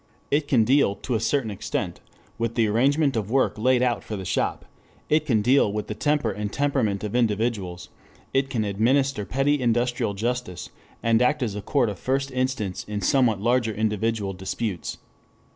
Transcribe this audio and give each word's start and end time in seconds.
It 0.31 0.47
can 0.47 0.63
deal 0.63 0.95
to 0.95 1.13
a 1.13 1.19
certain 1.19 1.51
extent 1.51 1.99
with 2.39 2.55
the 2.55 2.65
arrangement 2.65 3.15
of 3.15 3.29
work 3.29 3.55
laid 3.59 3.83
out 3.83 4.03
for 4.03 4.15
the 4.15 4.25
shop, 4.25 4.65
it 5.09 5.27
can 5.27 5.43
deal 5.43 5.71
with 5.71 5.85
the 5.85 5.93
temper 5.93 6.31
and 6.31 6.51
temperament 6.51 7.03
of 7.03 7.15
individuals, 7.15 7.89
it 8.33 8.49
can 8.49 8.65
administer 8.65 9.25
petty 9.25 9.61
industrial 9.61 10.15
justice, 10.15 10.71
and 11.03 11.21
act 11.21 11.43
as 11.43 11.53
a 11.53 11.61
court 11.61 11.87
of 11.87 11.99
first 11.99 12.31
instance 12.31 12.83
in 12.85 12.99
somewhat 13.01 13.41
larger 13.41 13.75
individual 13.75 14.33
disputes. 14.33 14.97